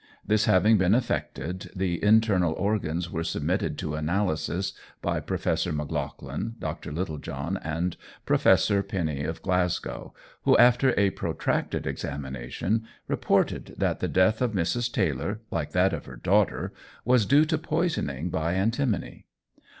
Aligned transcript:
This 0.25 0.45
having 0.45 0.79
been 0.79 0.95
effected, 0.95 1.69
the 1.75 2.03
internal 2.03 2.53
organs 2.53 3.11
were 3.11 3.23
submitted 3.23 3.77
to 3.77 3.93
analysis 3.93 4.73
by 4.99 5.19
Professor 5.19 5.71
Maclagan, 5.71 6.55
Dr. 6.57 6.91
Littlejohn, 6.91 7.57
and 7.57 7.97
Professor 8.25 8.81
Penny 8.81 9.23
of 9.23 9.43
Glasgow, 9.43 10.15
who, 10.41 10.57
after 10.57 10.99
a 10.99 11.11
protracted 11.11 11.85
examination, 11.85 12.83
reported 13.07 13.75
that 13.77 13.99
the 13.99 14.07
death 14.07 14.41
of 14.41 14.53
Mrs. 14.53 14.91
Taylor, 14.91 15.41
like 15.51 15.69
that 15.73 15.93
of 15.93 16.05
her 16.07 16.17
daughter, 16.17 16.73
was 17.05 17.27
due 17.27 17.45
to 17.45 17.59
poisoning 17.59 18.31
by 18.31 18.53
antimony. 18.55 19.25